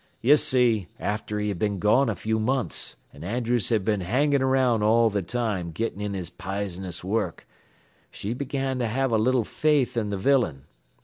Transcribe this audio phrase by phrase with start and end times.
[0.19, 4.41] "You see, after he had been gone a few months, an' Andrews had been hangin'
[4.41, 7.47] around all th' time gettin' in his pisonous work,
[8.09, 10.65] she began to have a little faith in th' villain.